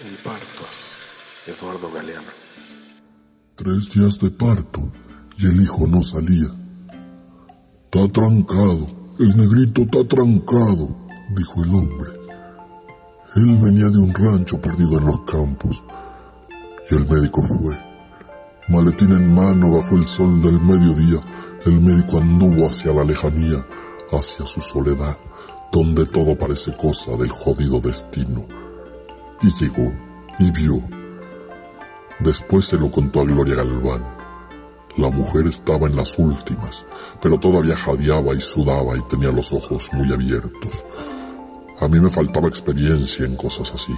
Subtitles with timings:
[0.00, 0.64] El parto.
[1.46, 2.30] Eduardo Galeano.
[3.54, 4.90] Tres días de parto
[5.36, 6.48] y el hijo no salía.
[7.84, 8.86] Está trancado,
[9.18, 10.96] el negrito está trancado,
[11.36, 12.10] dijo el hombre.
[13.36, 15.84] Él venía de un rancho perdido en los campos
[16.90, 17.76] y el médico fue.
[18.68, 21.20] Maletín en mano bajo el sol del mediodía,
[21.66, 23.66] el médico anduvo hacia la lejanía,
[24.12, 25.18] hacia su soledad,
[25.70, 28.69] donde todo parece cosa del jodido destino.
[29.42, 29.92] Y llegó
[30.38, 30.82] y vio.
[32.18, 34.04] Después se lo contó a Gloria Galván.
[34.96, 36.84] La mujer estaba en las últimas,
[37.22, 40.84] pero todavía jadeaba y sudaba y tenía los ojos muy abiertos.
[41.80, 43.94] A mí me faltaba experiencia en cosas así.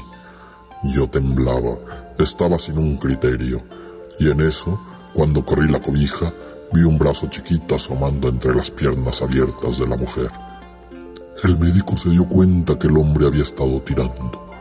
[0.84, 1.78] Yo temblaba,
[2.18, 3.62] estaba sin un criterio,
[4.20, 4.78] y en eso,
[5.14, 6.32] cuando corrí la cobija,
[6.72, 10.30] vi un brazo chiquito asomando entre las piernas abiertas de la mujer.
[11.42, 14.51] El médico se dio cuenta que el hombre había estado tirando.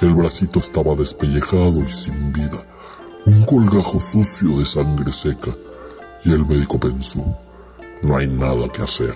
[0.00, 2.64] El bracito estaba despellejado y sin vida,
[3.26, 5.54] un colgajo sucio de sangre seca,
[6.24, 7.22] y el médico pensó,
[8.02, 9.14] no hay nada que hacer.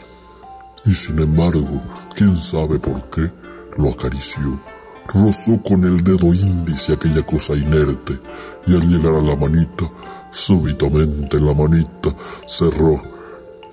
[0.85, 1.83] Y sin embargo,
[2.15, 3.33] quién sabe por qué,
[3.79, 4.61] lo acarició,
[5.09, 8.21] rozó con el dedo índice aquella cosa inerte,
[8.67, 9.91] y al llegar a la manita,
[10.31, 12.15] súbitamente la manita
[12.47, 13.03] cerró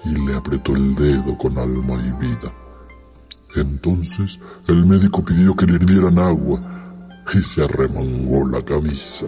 [0.05, 2.53] y le apretó el dedo con alma y vida.
[3.57, 4.39] Entonces
[4.69, 6.77] el médico pidió que le hirvieran agua
[7.33, 9.27] y se arremangó la camisa.